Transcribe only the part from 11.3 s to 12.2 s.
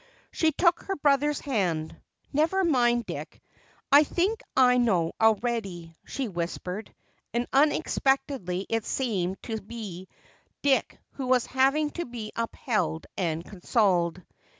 having to